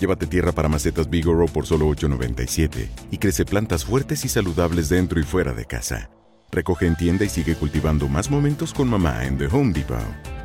[0.00, 5.20] Llévate tierra para macetas Bigoro por solo $8.97 y crece plantas fuertes y saludables dentro
[5.20, 6.08] y fuera de casa.
[6.50, 9.98] Recoge en tienda y sigue cultivando más momentos con mamá en The Home Depot.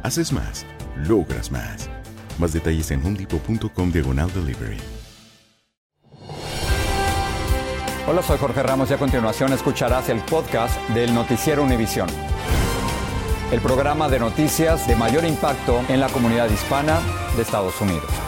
[0.03, 0.65] Haces más,
[1.07, 1.89] logras más.
[2.37, 4.77] Más detalles en homedepot.com diagonal delivery.
[8.07, 12.09] Hola, soy Jorge Ramos y a continuación escucharás el podcast del Noticiero Univisión.
[13.53, 16.99] El programa de noticias de mayor impacto en la comunidad hispana
[17.37, 18.24] de Estados Unidos.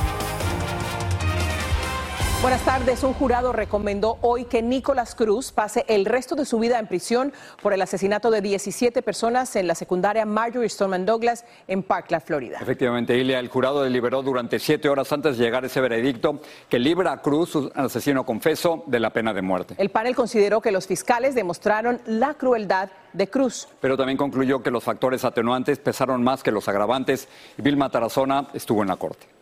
[2.47, 3.03] Buenas tardes.
[3.03, 7.33] Un jurado recomendó hoy que Nicolás Cruz pase el resto de su vida en prisión
[7.61, 12.59] por el asesinato de 17 personas en la secundaria Marjorie Stoneman Douglas en Parkland, Florida.
[12.61, 16.39] Efectivamente, Ilia, el jurado deliberó durante siete horas antes de llegar ese veredicto
[16.69, 19.75] que libra a Cruz, su asesino confeso, de la pena de muerte.
[19.77, 23.67] El panel consideró que los fiscales demostraron la crueldad de Cruz.
[23.81, 28.47] Pero también concluyó que los factores atenuantes pesaron más que los agravantes y Vilma Tarazona
[28.53, 29.36] estuvo en la corte.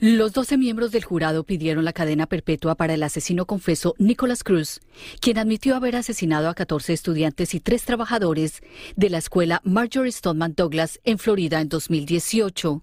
[0.00, 4.80] Los 12 miembros del jurado pidieron la cadena perpetua para el asesino confeso Nicholas Cruz,
[5.20, 8.60] quien admitió haber asesinado a 14 estudiantes y tres trabajadores
[8.96, 12.82] de la escuela Marjorie Stoneman Douglas en Florida en 2018.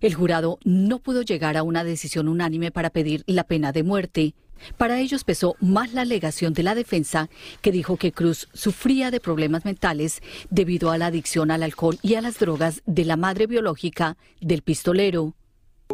[0.00, 4.34] El jurado no pudo llegar a una decisión unánime para pedir la pena de muerte.
[4.78, 7.28] Para ellos pesó más la alegación de la defensa,
[7.60, 12.14] que dijo que Cruz sufría de problemas mentales debido a la adicción al alcohol y
[12.14, 15.34] a las drogas de la madre biológica del pistolero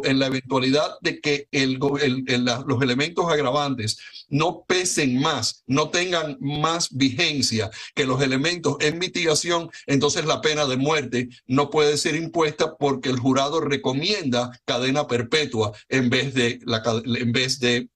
[0.03, 3.99] en la eventualidad de que los elementos agravantes
[4.29, 10.65] no pesen más, no tengan más vigencia que los elementos en mitigación, entonces la pena
[10.65, 16.59] de muerte no puede ser impuesta porque el jurado recomienda cadena perpetua en vez de
[16.65, 16.81] la,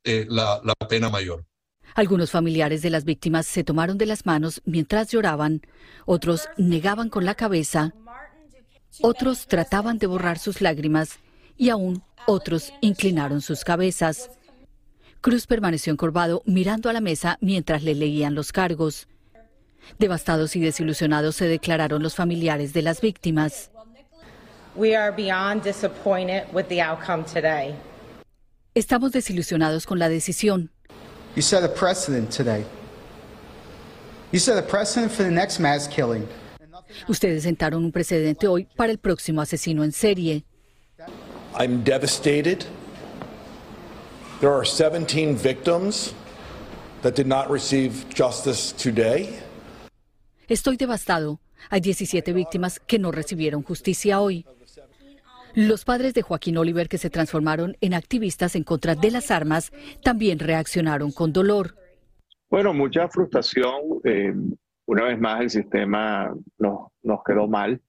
[0.03, 0.28] eh,
[0.89, 1.45] pena mayor.
[1.94, 5.62] Algunos familiares de las víctimas se tomaron de las manos mientras lloraban,
[6.06, 7.94] otros negaban con la cabeza,
[9.01, 11.19] otros trataban de borrar sus lágrimas
[11.57, 14.29] y aún otros inclinaron sus cabezas.
[15.22, 19.07] Cruz permaneció encorvado mirando a la mesa mientras le leían los cargos.
[20.00, 23.72] Devastados y desilusionados se declararon los familiares de las víctimas.
[28.73, 30.72] Estamos desilusionados con la decisión.
[37.07, 40.45] Ustedes sentaron un precedente hoy para el próximo asesino en serie.
[41.53, 42.66] I'm devastated.
[44.39, 46.13] There are 17 victims
[47.01, 49.29] that did not receive justice today.
[50.47, 51.39] Estoy devastado.
[51.69, 54.45] Hay 17 víctimas que no recibieron justicia hoy.
[55.53, 59.72] Los padres de Joaquín Oliver, que se transformaron en activistas en contra de las armas,
[60.01, 61.75] también reaccionaron con dolor.
[62.50, 64.00] Bueno, mucha frustración.
[64.06, 64.33] Eh,
[64.85, 67.81] una vez más, el sistema nos, nos quedó mal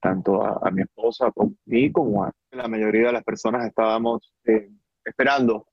[0.00, 4.32] tanto a, mi esposa como a mí como a la mayoría de las personas estábamos
[4.44, 4.70] eh,
[5.04, 5.66] esperando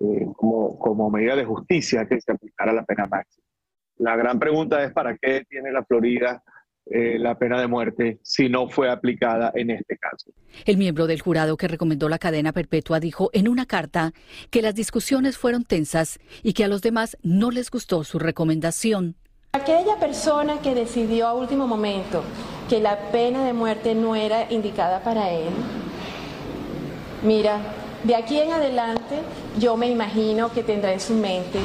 [0.00, 3.44] eh, como, como medida de justicia que se aplicara la pena máxima.
[3.98, 6.42] La gran pregunta es para qué tiene la Florida
[6.88, 10.30] eh, la pena de muerte si no fue aplicada en este caso.
[10.64, 14.12] El miembro del jurado que recomendó la cadena perpetua dijo en una carta
[14.50, 19.16] que las discusiones fueron tensas y que a los demás no les gustó su recomendación.
[19.52, 22.22] Aquella persona que decidió a último momento
[22.68, 25.50] que la pena de muerte no era indicada para él,
[27.22, 27.58] mira,
[28.04, 29.20] de aquí en adelante
[29.58, 31.58] yo me imagino que tendrá en su mente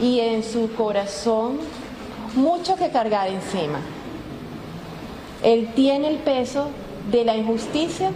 [0.00, 1.58] y en su corazón
[2.34, 3.80] mucho que cargar encima.
[5.42, 6.68] Él tiene el peso
[7.10, 8.10] de la injusticia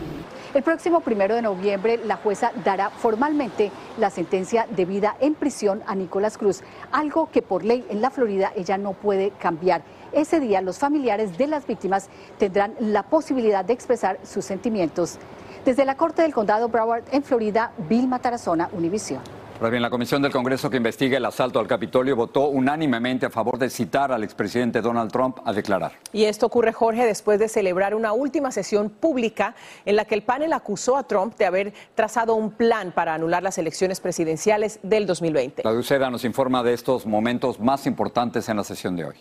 [0.56, 5.82] el próximo primero de noviembre, la jueza dará formalmente la sentencia de vida en prisión
[5.86, 9.82] a Nicolás Cruz, algo que por ley en la Florida ella no puede cambiar.
[10.16, 12.08] Ese día, los familiares de las víctimas
[12.38, 15.18] tendrán la posibilidad de expresar sus sentimientos.
[15.66, 19.20] Desde la Corte del Condado Broward en Florida, Vilma Tarazona, Univisión.
[19.58, 23.30] Pues bien, la Comisión del Congreso que investiga el asalto al Capitolio votó unánimemente a
[23.30, 25.92] favor de citar al expresidente Donald Trump a declarar.
[26.14, 29.54] Y esto ocurre, Jorge, después de celebrar una última sesión pública
[29.84, 33.42] en la que el panel acusó a Trump de haber trazado un plan para anular
[33.42, 35.62] las elecciones presidenciales del 2020.
[35.62, 39.16] La Uceda nos informa de estos momentos más importantes en la sesión de hoy.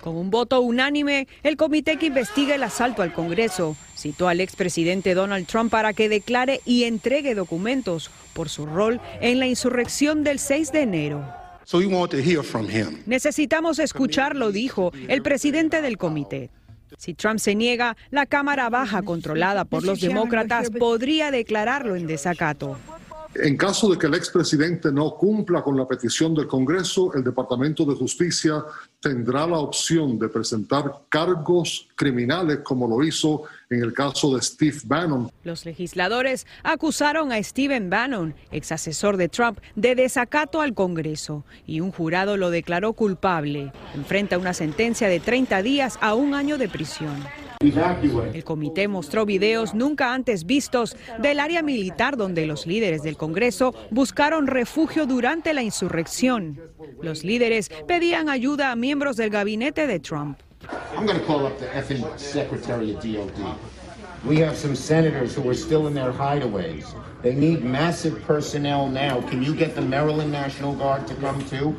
[0.00, 5.14] Con un voto unánime, el comité que investiga el asalto al Congreso citó al expresidente
[5.14, 10.40] Donald Trump para que declare y entregue documentos por su rol en la insurrección del
[10.40, 11.24] 6 de enero.
[13.06, 16.50] Necesitamos escucharlo, dijo el presidente del comité.
[16.98, 22.76] Si Trump se niega, la Cámara Baja, controlada por los demócratas, podría declararlo en desacato.
[23.34, 27.86] En caso de que el expresidente no cumpla con la petición del Congreso, el Departamento
[27.86, 28.62] de Justicia
[29.00, 34.76] tendrá la opción de presentar cargos criminales como lo hizo en el caso de Steve
[34.84, 35.30] Bannon.
[35.44, 41.80] Los legisladores acusaron a Steven Bannon, ex asesor de Trump, de desacato al Congreso y
[41.80, 43.72] un jurado lo declaró culpable.
[43.94, 47.16] Enfrenta una sentencia de 30 días a un año de prisión.
[47.62, 53.74] El comité mostró videos nunca antes vistos del área militar donde los líderes del Congreso
[53.90, 56.60] buscaron refugio durante la insurrección.
[57.00, 60.38] Los líderes pedían ayuda a miembros del gabinete de Trump.
[64.24, 66.86] We have some senators who are still in their hideaways.
[67.22, 69.20] They need massive personnel now.
[69.22, 71.76] Can you get the Maryland National Guard to come too?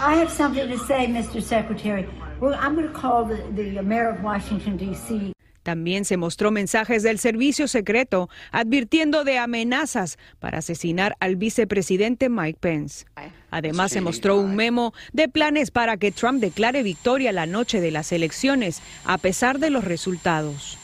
[0.00, 1.40] I have something to say, Mr.
[1.40, 2.08] Secretary.
[2.44, 5.32] Well, I'm going to call the, the mayor of Washington, D.C.
[5.62, 12.58] También se mostró mensajes del servicio secreto advirtiendo de amenazas para asesinar al vicepresidente Mike
[12.60, 13.06] Pence.
[13.54, 17.92] Además, se mostró un memo de planes para que Trump declare victoria la noche de
[17.92, 20.76] las elecciones, a pesar de los resultados.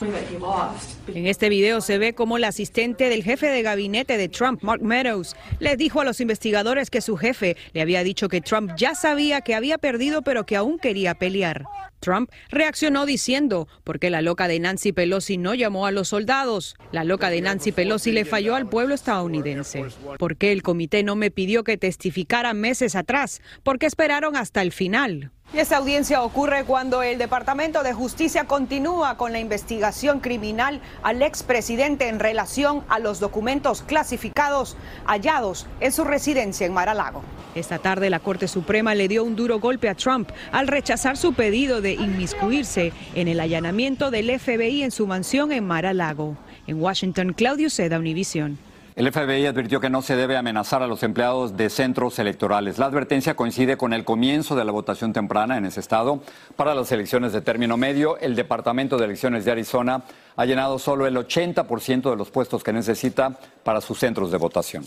[1.13, 4.81] En este video se ve como el asistente del jefe de gabinete de Trump, Mark
[4.81, 8.95] Meadows, le dijo a los investigadores que su jefe le había dicho que Trump ya
[8.95, 11.65] sabía que había perdido, pero que aún quería pelear.
[12.01, 16.75] Trump reaccionó diciendo, ¿por qué la loca de Nancy Pelosi no llamó a los soldados?
[16.91, 19.85] La loca de Nancy Pelosi le falló al pueblo estadounidense.
[20.17, 23.41] ¿Por qué el comité no me pidió que testificara meses atrás?
[23.63, 25.31] ¿Por qué esperaron hasta el final?
[25.53, 31.21] Y esta audiencia ocurre cuando el Departamento de Justicia continúa con la investigación criminal al
[31.21, 37.21] expresidente en relación a los documentos clasificados hallados en su residencia en Mar-a-Lago.
[37.53, 41.33] Esta tarde la Corte Suprema le dio un duro golpe a Trump al rechazar su
[41.33, 46.37] pedido de inmiscuirse en el allanamiento del FBI en su mansión en Mar-a-Lago.
[46.65, 48.57] En Washington, Claudio Seda, Univision.
[48.93, 52.77] El FBI advirtió que no se debe amenazar a los empleados de centros electorales.
[52.77, 56.21] La advertencia coincide con el comienzo de la votación temprana en ese estado.
[56.57, 60.03] Para las elecciones de término medio, el Departamento de Elecciones de Arizona
[60.35, 64.85] ha llenado solo el 80% de los puestos que necesita para sus centros de votación.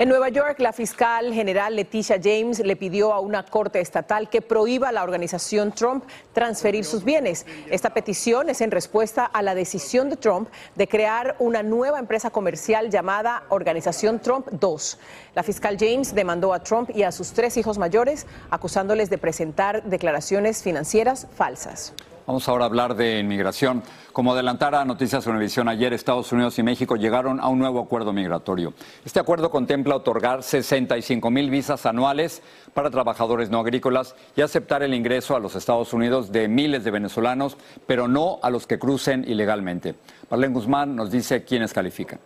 [0.00, 4.40] En Nueva York, la fiscal general Leticia James le pidió a una corte estatal que
[4.40, 7.44] prohíba a la organización Trump transferir sus bienes.
[7.70, 12.30] Esta petición es en respuesta a la decisión de Trump de crear una nueva empresa
[12.30, 14.98] comercial llamada Organización Trump 2.
[15.34, 19.82] La fiscal James demandó a Trump y a sus tres hijos mayores acusándoles de presentar
[19.82, 21.92] declaraciones financieras falsas.
[22.26, 23.82] Vamos ahora a hablar de inmigración.
[24.12, 28.74] Como adelantara Noticias Univisión ayer, Estados Unidos y México llegaron a un nuevo acuerdo migratorio.
[29.04, 32.42] Este acuerdo contempla otorgar 65 mil visas anuales
[32.74, 36.90] para trabajadores no agrícolas y aceptar el ingreso a los Estados Unidos de miles de
[36.90, 39.94] venezolanos, pero no a los que crucen ilegalmente.
[40.30, 42.20] Marlene Guzmán nos dice quiénes califican.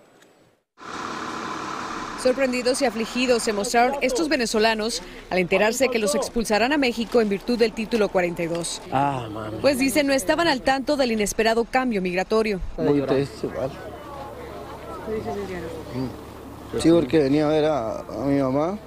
[2.24, 7.28] Sorprendidos y afligidos se mostraron estos venezolanos al enterarse que los expulsarán a México en
[7.28, 8.80] virtud del título 42.
[8.90, 9.28] Ah,
[9.60, 12.60] Pues dicen no estaban al tanto del inesperado cambio migratorio.
[12.78, 13.46] Muy triste.
[16.78, 18.78] Sí, porque venía a ver a, a mi mamá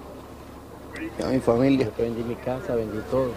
[1.23, 1.89] a mi familia.
[1.97, 3.31] Vendí mi casa, vendí todo.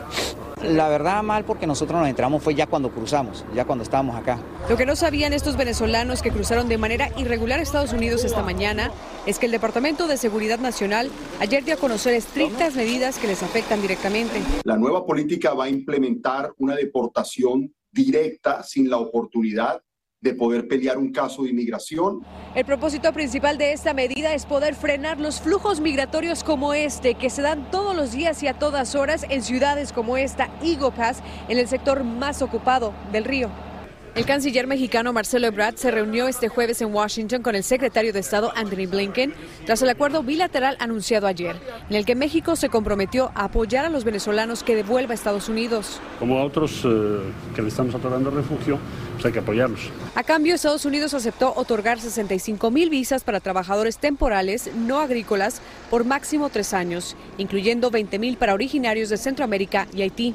[0.63, 4.39] La verdad mal porque nosotros nos entramos fue ya cuando cruzamos, ya cuando estábamos acá.
[4.69, 8.43] Lo que no sabían estos venezolanos que cruzaron de manera irregular a Estados Unidos esta
[8.43, 8.91] mañana
[9.27, 13.43] es que el Departamento de Seguridad Nacional ayer dio a conocer estrictas medidas que les
[13.43, 14.41] afectan directamente.
[14.65, 19.83] La nueva política va a implementar una deportación directa sin la oportunidad
[20.21, 22.21] de poder pelear un caso de inmigración.
[22.55, 27.31] El propósito principal de esta medida es poder frenar los flujos migratorios como este, que
[27.31, 31.23] se dan todos los días y a todas horas en ciudades como esta, Eagle Pass,
[31.49, 33.70] en el sector más ocupado del río.
[34.17, 38.19] El canciller mexicano Marcelo Ebrard se reunió este jueves en Washington con el secretario de
[38.19, 39.33] Estado Anthony Blinken
[39.65, 41.57] tras el acuerdo bilateral anunciado ayer,
[41.89, 45.49] en el que México se comprometió a apoyar a los venezolanos que devuelva a Estados
[45.49, 46.01] Unidos.
[46.19, 47.21] Como a otros eh,
[47.55, 48.81] que le estamos otorgando refugio,
[49.21, 49.81] pues hay que apoyarlos.
[50.15, 56.05] A cambio, Estados Unidos aceptó otorgar 65 mil visas para trabajadores temporales no agrícolas por
[56.05, 60.35] máximo tres años, incluyendo 20 mil para originarios de Centroamérica y Haití.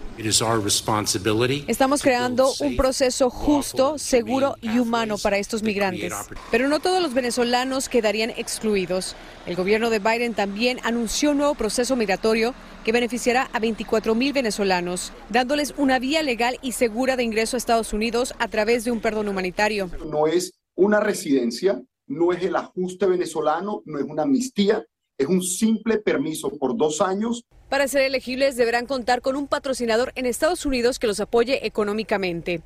[1.67, 3.64] Estamos creando un proceso justo,
[3.97, 6.13] seguro y humano para estos migrantes.
[6.51, 9.15] Pero no todos los venezolanos quedarían excluidos.
[9.45, 12.53] El gobierno de Biden también anunció un nuevo proceso migratorio
[12.83, 17.59] que beneficiará a 24 mil venezolanos, dándoles una vía legal y segura de ingreso a
[17.59, 19.89] Estados Unidos a través de un perdón humanitario.
[20.05, 24.85] No es una residencia, no es el ajuste venezolano, no es una amnistía,
[25.17, 27.43] es un simple permiso por dos años.
[27.69, 32.61] Para ser elegibles deberán contar con un patrocinador en Estados Unidos que los apoye económicamente.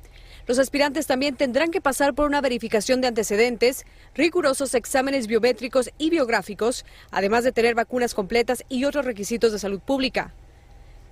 [0.50, 6.10] Los aspirantes también tendrán que pasar por una verificación de antecedentes, rigurosos exámenes biométricos y
[6.10, 10.34] biográficos, además de tener vacunas completas y otros requisitos de salud pública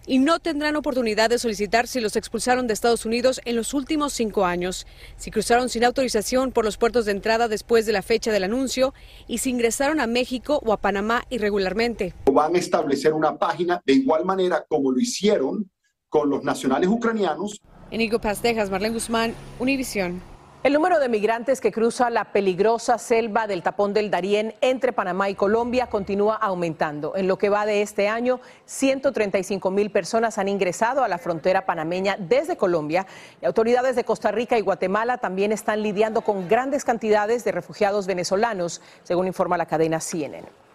[0.09, 4.13] y no tendrán oportunidad de solicitar si los expulsaron de Estados Unidos en los últimos
[4.13, 8.33] cinco años, si cruzaron sin autorización por los puertos de entrada después de la fecha
[8.33, 8.93] del anuncio
[9.29, 12.13] y si ingresaron a México o a Panamá irregularmente.
[12.25, 15.71] Van a establecer una página de igual manera como lo hicieron
[16.09, 17.61] con los nacionales ucranianos.
[17.91, 20.21] Enigo Pastejas, Marlene Guzmán, Univisión.
[20.63, 25.31] El número de migrantes que cruza la peligrosa selva del tapón del Darién entre Panamá
[25.31, 27.17] y Colombia continúa aumentando.
[27.17, 31.65] En lo que va de este año, 135 mil personas han ingresado a la frontera
[31.65, 33.07] panameña desde Colombia
[33.41, 38.07] y autoridades de Costa Rica y Guatemala también están lidiando con grandes cantidades de refugiados
[38.07, 40.68] venezolanos, según informa la cadena CNN.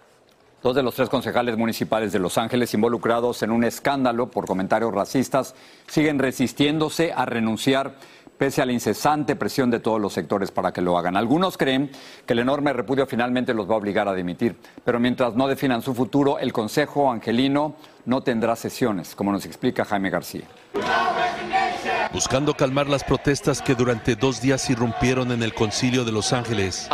[0.64, 4.94] Dos de los tres concejales municipales de Los Ángeles involucrados en un escándalo por comentarios
[4.94, 5.56] racistas
[5.88, 7.96] siguen resistiéndose a renunciar
[8.38, 11.18] pese a la incesante presión de todos los sectores para que lo hagan.
[11.18, 11.92] Algunos creen
[12.26, 14.56] que el enorme repudio finalmente los va a obligar a dimitir,
[14.86, 19.84] pero mientras no definan su futuro, el Consejo Angelino no tendrá sesiones, como nos explica
[19.84, 20.46] Jaime García.
[22.14, 26.88] Buscando calmar las protestas que durante dos días irrumpieron en el concilio de Los Ángeles,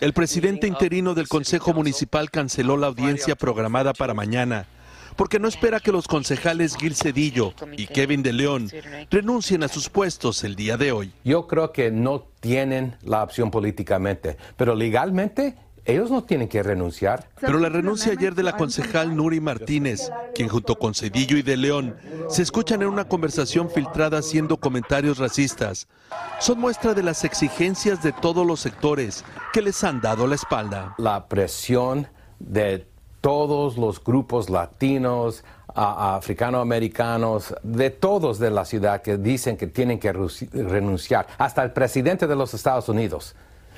[0.00, 4.68] el presidente interino del Consejo Municipal canceló la audiencia programada para mañana
[5.16, 8.70] porque no espera que los concejales Gil Cedillo y Kevin de León
[9.10, 11.12] renuncien a sus puestos el día de hoy.
[11.24, 17.28] Yo creo que no tienen la opción políticamente, pero legalmente ellos no tienen que renunciar.
[17.40, 21.56] Pero la renuncia ayer de la concejal Nuri Martínez, quien junto con Cedillo y de
[21.56, 21.96] León
[22.28, 25.88] se escuchan en una conversación filtrada haciendo comentarios racistas,
[26.40, 30.94] son muestra de las exigencias de todos los sectores que les han dado la espalda.
[30.98, 32.86] La presión de
[33.20, 40.12] todos los grupos latinos, africanoamericanos, de todos de la ciudad que dicen que tienen que
[40.12, 41.26] renunciar.
[41.38, 43.34] Hasta el presidente de los Estados Unidos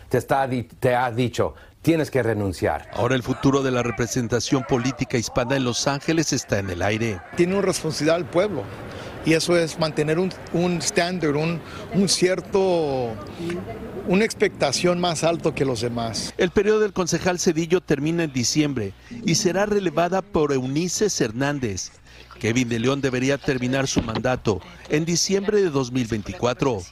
[0.09, 0.49] te, está,
[0.79, 1.55] te ha dicho,
[1.87, 2.91] tienes que renunciar.
[2.95, 7.21] Ahora el futuro de la representación política hispana en Los Ángeles está en el aire.
[7.37, 8.65] Tiene una responsabilidad al pueblo
[9.25, 11.61] y eso es mantener un, un estándar, un,
[11.95, 13.15] un cierto
[14.09, 16.35] una expectación más alto que los demás.
[16.39, 18.93] El periodo del concejal Cedillo termina en diciembre
[19.25, 21.93] y será relevada por Eunice Hernández.
[22.41, 26.83] Kevin de León debería terminar su mandato en diciembre de 2024.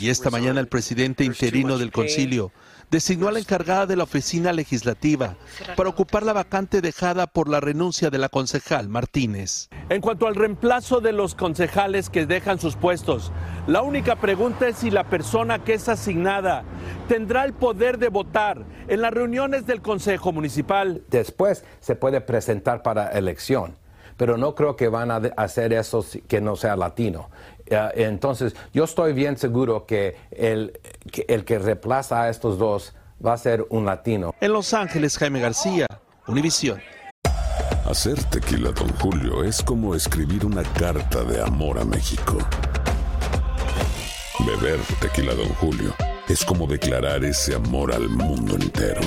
[0.00, 2.50] Y esta mañana el presidente interino del concilio
[2.92, 5.34] designó a la encargada de la oficina legislativa
[5.76, 9.70] para ocupar la vacante dejada por la renuncia de la concejal Martínez.
[9.88, 13.32] En cuanto al reemplazo de los concejales que dejan sus puestos,
[13.66, 16.64] la única pregunta es si la persona que es asignada
[17.08, 21.02] tendrá el poder de votar en las reuniones del Consejo Municipal.
[21.08, 23.76] Después se puede presentar para elección
[24.16, 27.30] pero no creo que van a hacer eso que no sea latino.
[27.66, 30.78] Entonces, yo estoy bien seguro que el,
[31.10, 34.34] que el que reemplaza a estos dos va a ser un latino.
[34.40, 35.86] En Los Ángeles, Jaime García,
[36.26, 36.80] Univisión.
[37.86, 42.38] Hacer tequila, don Julio, es como escribir una carta de amor a México.
[44.46, 45.94] Beber tequila, don Julio,
[46.28, 49.00] es como declarar ese amor al mundo entero.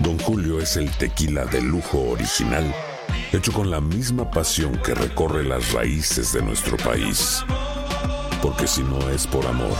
[0.00, 2.74] Don Julio es el tequila de lujo original
[3.32, 7.44] hecho con la misma pasión que recorre las raíces de nuestro país.
[8.42, 9.76] Porque si no es por amor,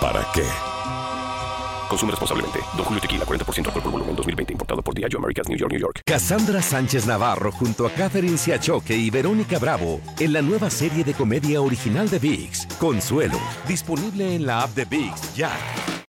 [0.00, 0.44] ¿para qué?
[1.90, 2.60] Consume responsablemente.
[2.76, 4.52] Don Julio Tequila, 40% alcohol por volumen, 2020.
[4.52, 6.02] Importado por Diageo Americas, New York, New York.
[6.06, 11.14] Cassandra Sánchez Navarro junto a Catherine Siachoque y Verónica Bravo en la nueva serie de
[11.14, 13.40] comedia original de VIX, Consuelo.
[13.66, 15.50] Disponible en la app de VIX, ya.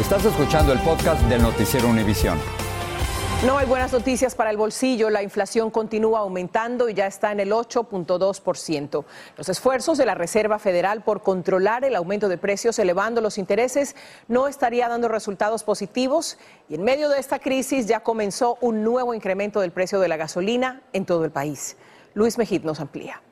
[0.00, 2.38] Estás escuchando el podcast del noticiero Univisión.
[3.46, 5.08] No hay buenas noticias para el bolsillo.
[5.08, 9.04] La inflación continúa aumentando y ya está en el 8.2%.
[9.38, 13.96] Los esfuerzos de la Reserva Federal por controlar el aumento de precios elevando los intereses
[14.28, 16.36] no estaría dando resultados positivos
[16.68, 20.18] y en medio de esta crisis ya comenzó un nuevo incremento del precio de la
[20.18, 21.78] gasolina en todo el país.
[22.12, 23.22] Luis Mejid nos amplía.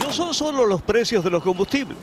[0.00, 1.98] No son solo los precios de los combustibles.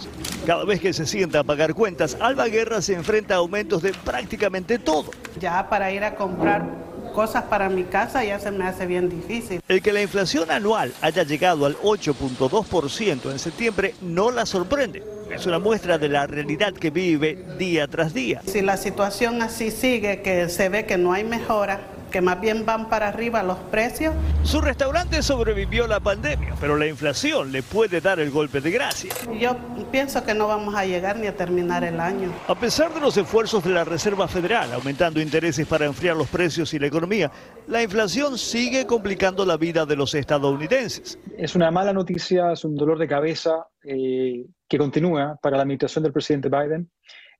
[0.45, 3.93] Cada vez que se sienta a pagar cuentas, Alba Guerra se enfrenta a aumentos de
[3.93, 5.11] prácticamente todo.
[5.39, 6.65] Ya para ir a comprar
[7.13, 9.61] cosas para mi casa ya se me hace bien difícil.
[9.69, 15.01] El que la inflación anual haya llegado al 8.2% en septiembre no la sorprende.
[15.31, 18.41] Es una muestra de la realidad que vive día tras día.
[18.45, 21.81] Si la situación así sigue, que se ve que no hay mejora,
[22.15, 24.15] que más bien van para arriba los precios.
[24.43, 29.13] Su restaurante sobrevivió la pandemia, pero la inflación le puede dar el golpe de gracia.
[29.37, 29.57] Yo
[29.91, 32.31] pienso que no vamos a llegar ni a terminar el año.
[32.47, 36.73] A pesar de los esfuerzos de la Reserva Federal aumentando intereses para enfriar los precios
[36.73, 37.29] y la economía,
[37.67, 41.19] la inflación sigue complicando la vida de los estadounidenses.
[41.37, 46.03] Es una mala noticia, es un dolor de cabeza eh, que continúa para la administración
[46.03, 46.89] del presidente Biden.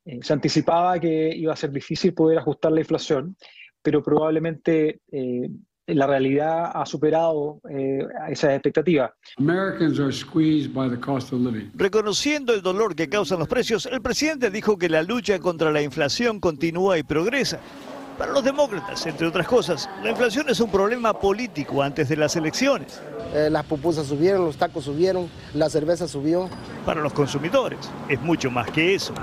[0.04, 3.38] Eh, se anticipaba que iba a ser difícil poder ajustar la inflación
[3.86, 5.48] pero probablemente eh,
[5.86, 8.00] la realidad ha superado eh,
[8.30, 9.14] esa expectativa.
[11.76, 15.84] Reconociendo el dolor que causan los precios, el presidente dijo que la lucha contra la
[15.84, 17.60] inflación continúa y progresa.
[18.18, 22.36] Para los demócratas, entre otras cosas, la inflación es un problema político antes de las
[22.38, 23.02] elecciones.
[23.34, 26.50] Eh, las pupusas subieron, los tacos subieron, la cerveza subió.
[26.86, 29.14] Para los consumidores es mucho más que eso.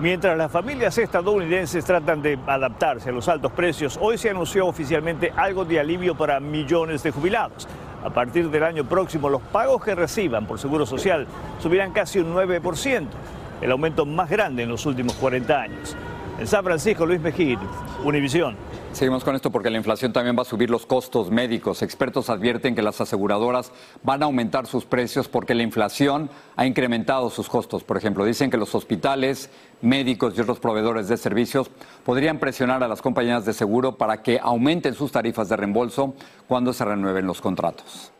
[0.00, 5.32] Mientras las familias estadounidenses tratan de adaptarse a los altos precios, hoy se anunció oficialmente
[5.36, 7.68] algo de alivio para millones de jubilados.
[8.02, 11.28] A partir del año próximo, los pagos que reciban por Seguro Social
[11.60, 13.06] subirán casi un 9%,
[13.60, 15.96] el aumento más grande en los últimos 40 años.
[16.40, 17.58] En San Francisco, Luis Mejía,
[18.02, 18.56] Univisión.
[18.92, 21.82] Seguimos con esto porque la inflación también va a subir los costos médicos.
[21.82, 27.28] Expertos advierten que las aseguradoras van a aumentar sus precios porque la inflación ha incrementado
[27.28, 27.84] sus costos.
[27.84, 29.50] Por ejemplo, dicen que los hospitales,
[29.82, 31.70] médicos y otros proveedores de servicios
[32.06, 36.14] podrían presionar a las compañías de seguro para que aumenten sus tarifas de reembolso
[36.48, 38.12] cuando se renueven los contratos.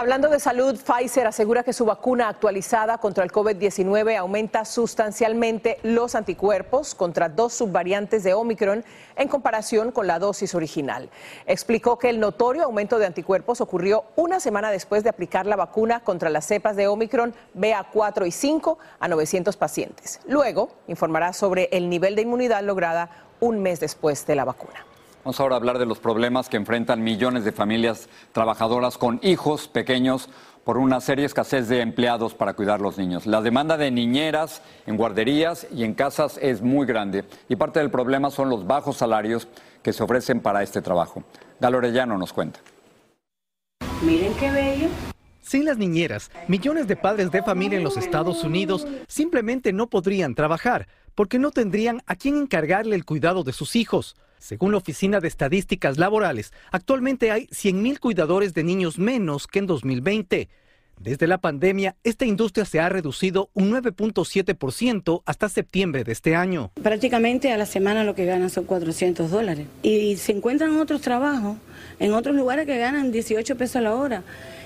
[0.00, 6.14] Hablando de salud, Pfizer asegura que su vacuna actualizada contra el COVID-19 aumenta sustancialmente los
[6.14, 8.84] anticuerpos contra dos subvariantes de Omicron
[9.16, 11.10] en comparación con la dosis original.
[11.46, 15.98] Explicó que el notorio aumento de anticuerpos ocurrió una semana después de aplicar la vacuna
[15.98, 20.20] contra las cepas de Omicron BA4 y 5 a 900 pacientes.
[20.28, 24.87] Luego informará sobre el nivel de inmunidad lograda un mes después de la vacuna.
[25.24, 29.68] Vamos ahora a hablar de los problemas que enfrentan millones de familias trabajadoras con hijos
[29.68, 30.28] pequeños
[30.64, 33.26] por una seria escasez de empleados para cuidar los niños.
[33.26, 37.90] La demanda de niñeras en guarderías y en casas es muy grande y parte del
[37.90, 39.48] problema son los bajos salarios
[39.82, 41.24] que se ofrecen para este trabajo.
[41.60, 42.60] Galo Orellano nos cuenta.
[44.02, 44.88] Miren qué bello.
[45.40, 50.34] Sin las niñeras, millones de padres de familia en los Estados Unidos simplemente no podrían
[50.34, 54.14] trabajar porque no tendrían a quién encargarle el cuidado de sus hijos.
[54.38, 59.66] Según la Oficina de Estadísticas Laborales, actualmente hay 100.000 cuidadores de niños menos que en
[59.66, 60.48] 2020.
[61.00, 66.72] Desde la pandemia, esta industria se ha reducido un 9.7% hasta septiembre de este año.
[66.82, 69.66] Prácticamente a la semana lo que ganan son 400 dólares.
[69.82, 71.56] Y se encuentran otros trabajos,
[72.00, 74.24] en otros lugares que ganan 18 pesos a la hora.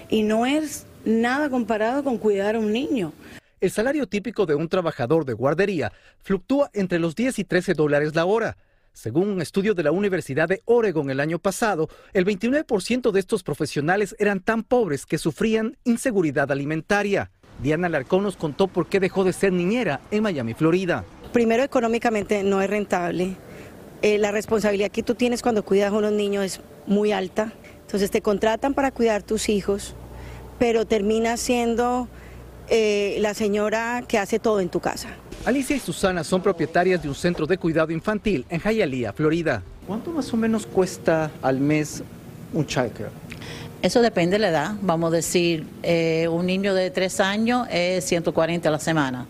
[0.09, 3.13] Y no es nada comparado con cuidar a un niño.
[3.61, 8.15] El salario típico de un trabajador de guardería fluctúa entre los 10 y 13 dólares
[8.15, 8.57] la hora.
[8.93, 13.43] Según un estudio de la Universidad de Oregon el año pasado, el 29% de estos
[13.43, 17.31] profesionales eran tan pobres que sufrían inseguridad alimentaria.
[17.63, 21.05] Diana Larcón nos contó por qué dejó de ser niñera en Miami, Florida.
[21.33, 23.37] Primero, económicamente no es rentable.
[24.03, 27.53] Eh, la responsabilidad que tú tienes cuando cuidas a unos niños es muy alta.
[27.81, 29.95] Entonces te contratan para cuidar tus hijos,
[30.59, 32.09] pero termina siendo
[32.69, 35.09] eh, la señora que hace todo en tu casa.
[35.45, 39.61] Alicia y Susana son propietarias de un centro de cuidado infantil en Hialeah, Florida.
[39.89, 42.05] ¿Cuánto más o menos cuesta al mes
[42.53, 43.11] un childcare?
[43.83, 44.75] Eso depende de la edad.
[44.81, 49.27] Vamos a decir, eh, un niño de tres años es 140 a la semana.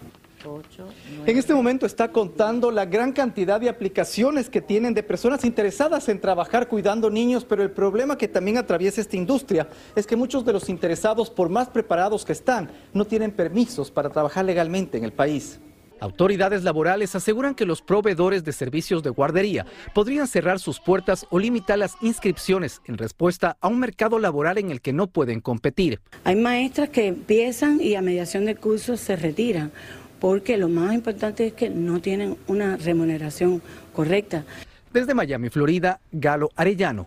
[1.25, 6.11] En este momento está contando la gran cantidad de aplicaciones que tienen de personas interesadas
[6.11, 10.45] en trabajar cuidando niños, pero el problema que también atraviesa esta industria es que muchos
[10.45, 15.05] de los interesados, por más preparados que están, no tienen permisos para trabajar legalmente en
[15.05, 15.59] el país.
[16.03, 21.39] Autoridades laborales aseguran que los proveedores de servicios de guardería podrían cerrar sus puertas o
[21.39, 26.01] limitar las inscripciones en respuesta a un mercado laboral en el que no pueden competir.
[26.25, 29.71] Hay maestras que empiezan y a mediación de cursos se retiran
[30.19, 33.63] porque lo más importante es que no tienen una remuneración
[33.93, 34.45] correcta.
[34.93, 37.07] Desde Miami, Florida, Galo Arellano,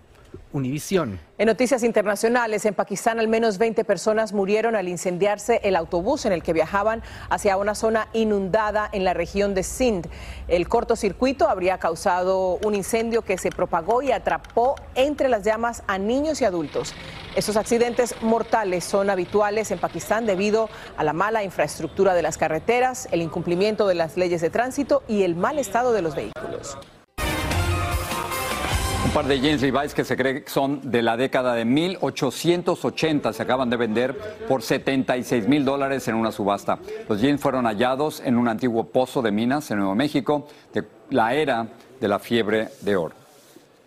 [1.37, 6.31] En noticias internacionales, en Pakistán al menos 20 personas murieron al incendiarse el autobús en
[6.31, 10.07] el que viajaban hacia una zona inundada en la región de Sindh.
[10.47, 15.97] El cortocircuito habría causado un incendio que se propagó y atrapó entre las llamas a
[15.97, 16.93] niños y adultos.
[17.35, 23.09] Estos accidentes mortales son habituales en Pakistán debido a la mala infraestructura de las carreteras,
[23.11, 26.77] el incumplimiento de las leyes de tránsito y el mal estado de los vehículos.
[29.15, 33.31] Un par de jeans Levi's que se cree que son de la década de 1880
[33.31, 34.13] se acaban de vender
[34.45, 36.79] por 76 mil dólares en una subasta.
[37.07, 41.33] Los jeans fueron hallados en un antiguo pozo de minas en Nuevo México de la
[41.33, 41.65] era
[42.01, 43.15] de la fiebre de oro.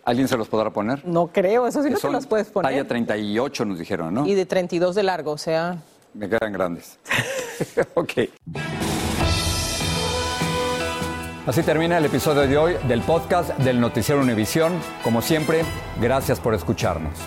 [0.03, 1.05] ¿Alguien se los podrá poner?
[1.05, 2.71] No creo, eso sí Que no te son los puedes poner.
[2.71, 4.25] Talla 38 nos dijeron, ¿no?
[4.25, 5.77] Y de 32 de largo, o sea.
[6.15, 6.97] Me quedan grandes.
[7.93, 8.13] ok.
[11.49, 14.71] Así termina el episodio de hoy del podcast del Noticiero Univisión.
[15.03, 15.63] Como siempre,
[15.99, 17.17] gracias por escucharnos.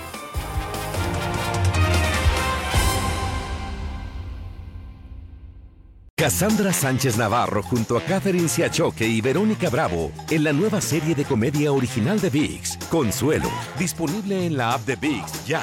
[6.16, 11.24] Cassandra Sánchez Navarro junto a Catherine Siachoque y Verónica Bravo en la nueva serie de
[11.24, 15.62] comedia original de VIX, Consuelo, disponible en la app de VIX ya.